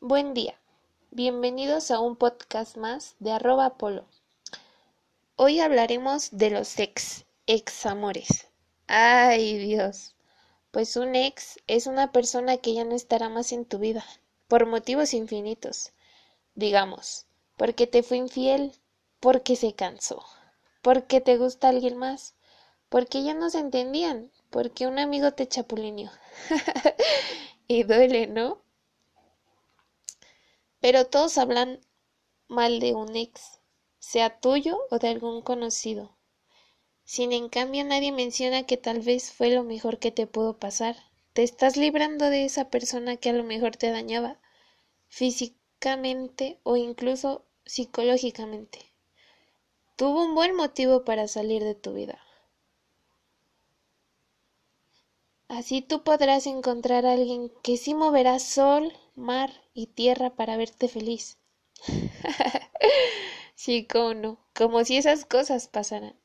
Buen 0.00 0.32
día. 0.32 0.54
Bienvenidos 1.10 1.90
a 1.90 1.98
un 1.98 2.14
podcast 2.14 2.76
más 2.76 3.16
de 3.18 3.32
arroba 3.32 3.78
polo. 3.78 4.06
Hoy 5.34 5.58
hablaremos 5.58 6.28
de 6.30 6.50
los 6.50 6.78
ex, 6.78 7.24
ex 7.48 7.84
amores. 7.84 8.46
Ay 8.86 9.58
Dios. 9.58 10.14
Pues 10.70 10.96
un 10.96 11.16
ex 11.16 11.58
es 11.66 11.88
una 11.88 12.12
persona 12.12 12.58
que 12.58 12.74
ya 12.74 12.84
no 12.84 12.94
estará 12.94 13.28
más 13.28 13.50
en 13.50 13.64
tu 13.64 13.80
vida, 13.80 14.04
por 14.46 14.66
motivos 14.66 15.14
infinitos. 15.14 15.90
Digamos, 16.54 17.26
porque 17.56 17.88
te 17.88 18.04
fue 18.04 18.18
infiel, 18.18 18.72
porque 19.18 19.56
se 19.56 19.74
cansó, 19.74 20.24
porque 20.80 21.20
te 21.20 21.38
gusta 21.38 21.70
alguien 21.70 21.96
más, 21.96 22.36
porque 22.88 23.24
ya 23.24 23.34
no 23.34 23.50
se 23.50 23.58
entendían, 23.58 24.30
porque 24.50 24.86
un 24.86 25.00
amigo 25.00 25.32
te 25.32 25.48
chapulineó. 25.48 26.12
y 27.66 27.82
duele, 27.82 28.28
¿no? 28.28 28.62
Pero 30.80 31.06
todos 31.06 31.38
hablan 31.38 31.80
mal 32.46 32.80
de 32.80 32.94
un 32.94 33.16
ex, 33.16 33.60
sea 33.98 34.40
tuyo 34.40 34.78
o 34.90 34.98
de 34.98 35.08
algún 35.08 35.42
conocido. 35.42 36.16
Sin 37.04 37.32
en 37.32 37.48
cambio 37.48 37.84
nadie 37.84 38.12
menciona 38.12 38.64
que 38.64 38.76
tal 38.76 39.00
vez 39.00 39.32
fue 39.32 39.50
lo 39.50 39.64
mejor 39.64 39.98
que 39.98 40.10
te 40.10 40.26
pudo 40.26 40.58
pasar. 40.58 40.96
Te 41.32 41.42
estás 41.42 41.76
librando 41.76 42.30
de 42.30 42.44
esa 42.44 42.68
persona 42.70 43.16
que 43.16 43.30
a 43.30 43.32
lo 43.32 43.44
mejor 43.44 43.76
te 43.76 43.90
dañaba 43.90 44.38
físicamente 45.08 46.60
o 46.62 46.76
incluso 46.76 47.44
psicológicamente. 47.64 48.92
Tuvo 49.96 50.24
un 50.24 50.34
buen 50.34 50.54
motivo 50.54 51.04
para 51.04 51.28
salir 51.28 51.64
de 51.64 51.74
tu 51.74 51.92
vida. 51.92 52.18
Así 55.48 55.80
tú 55.80 56.02
podrás 56.04 56.46
encontrar 56.46 57.06
a 57.06 57.12
alguien 57.12 57.50
que 57.62 57.78
sí 57.78 57.94
moverá 57.94 58.38
sol, 58.38 58.92
mar 59.18 59.50
y 59.74 59.88
tierra 59.88 60.30
para 60.34 60.56
verte 60.56 60.88
feliz. 60.88 61.38
sí, 63.54 63.86
como 63.86 64.14
no, 64.14 64.38
como 64.54 64.84
si 64.84 64.96
esas 64.96 65.24
cosas 65.24 65.68
pasaran. 65.68 66.18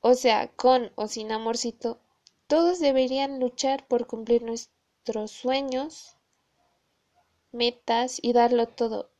O 0.00 0.14
sea, 0.14 0.48
con 0.48 0.92
o 0.94 1.08
sin 1.08 1.32
amorcito, 1.32 2.00
todos 2.46 2.78
deberían 2.78 3.40
luchar 3.40 3.86
por 3.86 4.06
cumplir 4.06 4.42
nuestros 4.42 5.30
sueños, 5.32 6.16
metas 7.52 8.18
y 8.22 8.32
darlo 8.32 8.66
todo. 8.68 9.10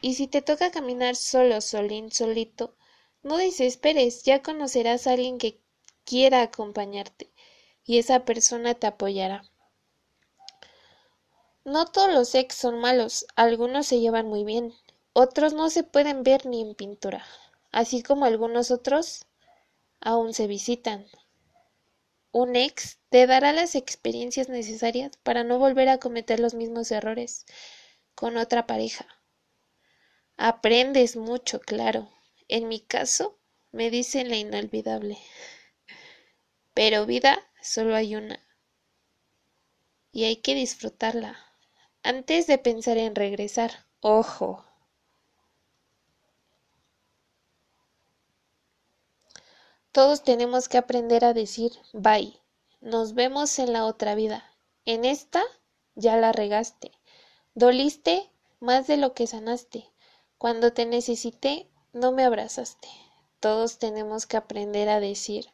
Y 0.00 0.14
si 0.14 0.26
te 0.26 0.42
toca 0.42 0.70
caminar 0.70 1.16
solo, 1.16 1.60
solín, 1.60 2.10
solito, 2.12 2.76
no 3.22 3.36
desesperes, 3.36 4.22
ya 4.22 4.42
conocerás 4.42 5.06
a 5.06 5.12
alguien 5.12 5.38
que 5.38 5.60
quiera 6.04 6.42
acompañarte 6.42 7.32
y 7.84 7.98
esa 7.98 8.24
persona 8.24 8.74
te 8.74 8.86
apoyará. 8.86 9.42
No 11.68 11.84
todos 11.84 12.10
los 12.10 12.34
ex 12.34 12.54
son 12.54 12.80
malos, 12.80 13.26
algunos 13.36 13.86
se 13.86 14.00
llevan 14.00 14.26
muy 14.26 14.42
bien, 14.42 14.72
otros 15.12 15.52
no 15.52 15.68
se 15.68 15.84
pueden 15.84 16.22
ver 16.22 16.46
ni 16.46 16.62
en 16.62 16.74
pintura, 16.74 17.26
así 17.72 18.02
como 18.02 18.24
algunos 18.24 18.70
otros 18.70 19.26
aún 20.00 20.32
se 20.32 20.46
visitan. 20.46 21.06
Un 22.32 22.56
ex 22.56 23.00
te 23.10 23.26
dará 23.26 23.52
las 23.52 23.74
experiencias 23.74 24.48
necesarias 24.48 25.18
para 25.22 25.44
no 25.44 25.58
volver 25.58 25.90
a 25.90 25.98
cometer 25.98 26.40
los 26.40 26.54
mismos 26.54 26.90
errores 26.90 27.44
con 28.14 28.38
otra 28.38 28.66
pareja. 28.66 29.06
Aprendes 30.38 31.16
mucho, 31.16 31.60
claro. 31.60 32.10
En 32.48 32.68
mi 32.68 32.80
caso, 32.80 33.38
me 33.72 33.90
dicen 33.90 34.30
la 34.30 34.36
inolvidable. 34.36 35.18
Pero 36.72 37.04
vida 37.04 37.46
solo 37.60 37.94
hay 37.94 38.16
una. 38.16 38.42
Y 40.12 40.24
hay 40.24 40.36
que 40.36 40.54
disfrutarla. 40.54 41.44
Antes 42.08 42.46
de 42.46 42.56
pensar 42.56 42.96
en 42.96 43.14
regresar. 43.14 43.84
Ojo. 44.00 44.64
Todos 49.92 50.22
tenemos 50.22 50.70
que 50.70 50.78
aprender 50.78 51.22
a 51.26 51.34
decir 51.34 51.72
bye. 51.92 52.40
Nos 52.80 53.12
vemos 53.12 53.58
en 53.58 53.74
la 53.74 53.84
otra 53.84 54.14
vida. 54.14 54.42
En 54.86 55.04
esta 55.04 55.42
ya 55.96 56.16
la 56.16 56.32
regaste. 56.32 56.92
Doliste 57.52 58.32
más 58.58 58.86
de 58.86 58.96
lo 58.96 59.12
que 59.12 59.26
sanaste. 59.26 59.92
Cuando 60.38 60.72
te 60.72 60.86
necesité, 60.86 61.68
no 61.92 62.10
me 62.10 62.24
abrazaste. 62.24 62.88
Todos 63.38 63.78
tenemos 63.78 64.24
que 64.24 64.38
aprender 64.38 64.88
a 64.88 64.98
decir 64.98 65.50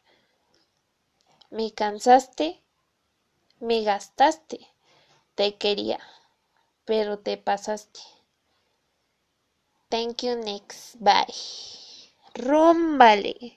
me 1.49 1.73
cansaste, 1.73 2.63
me 3.59 3.83
gastaste, 3.83 4.65
te 5.35 5.57
quería, 5.57 5.99
pero 6.85 7.19
te 7.19 7.37
pasaste. 7.37 7.99
Thank 9.89 10.23
you 10.23 10.35
next, 10.35 10.95
bye. 10.99 11.25
Rómbale. 12.33 13.55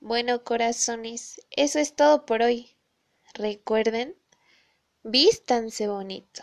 Bueno, 0.00 0.44
corazones, 0.44 1.40
eso 1.50 1.78
es 1.78 1.94
todo 1.94 2.24
por 2.24 2.42
hoy. 2.42 2.74
Recuerden, 3.34 4.16
vístanse 5.02 5.88
bonito, 5.88 6.42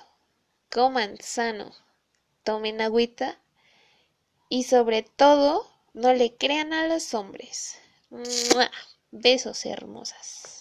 coman 0.72 1.18
sano, 1.20 1.74
tomen 2.44 2.82
agüita 2.82 3.42
y 4.50 4.64
sobre 4.64 5.04
todo, 5.04 5.70
no 5.94 6.14
le 6.14 6.36
crean 6.38 6.72
a 6.74 6.88
los 6.88 7.14
hombres. 7.14 7.78
Besos 9.12 9.66
hermosas. 9.66 10.57